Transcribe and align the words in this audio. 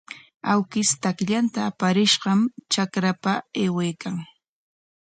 Awkish 0.53 0.93
takllanta 1.03 1.61
aparishqam 1.71 2.39
trakrapa 2.71 3.33
aywaykan. 3.61 4.15